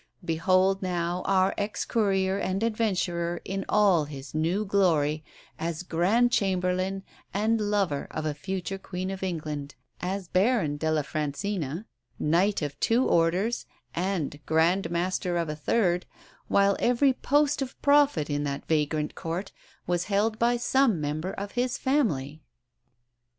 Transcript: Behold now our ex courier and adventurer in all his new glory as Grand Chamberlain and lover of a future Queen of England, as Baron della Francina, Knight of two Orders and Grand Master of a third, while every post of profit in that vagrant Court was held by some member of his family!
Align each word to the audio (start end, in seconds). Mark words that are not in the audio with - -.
Behold 0.25 0.81
now 0.81 1.21
our 1.27 1.53
ex 1.59 1.85
courier 1.85 2.39
and 2.39 2.63
adventurer 2.63 3.39
in 3.45 3.63
all 3.69 4.05
his 4.05 4.33
new 4.33 4.65
glory 4.65 5.23
as 5.59 5.83
Grand 5.83 6.31
Chamberlain 6.31 7.03
and 7.35 7.61
lover 7.61 8.07
of 8.09 8.25
a 8.25 8.33
future 8.33 8.79
Queen 8.79 9.11
of 9.11 9.21
England, 9.21 9.75
as 9.99 10.27
Baron 10.27 10.77
della 10.77 11.03
Francina, 11.03 11.85
Knight 12.17 12.63
of 12.63 12.79
two 12.79 13.07
Orders 13.07 13.67
and 13.93 14.43
Grand 14.47 14.89
Master 14.89 15.37
of 15.37 15.49
a 15.49 15.55
third, 15.55 16.07
while 16.47 16.75
every 16.79 17.13
post 17.13 17.61
of 17.61 17.79
profit 17.83 18.27
in 18.27 18.43
that 18.43 18.65
vagrant 18.67 19.13
Court 19.13 19.51
was 19.85 20.05
held 20.05 20.39
by 20.39 20.57
some 20.57 20.99
member 20.99 21.31
of 21.33 21.51
his 21.51 21.77
family! 21.77 22.41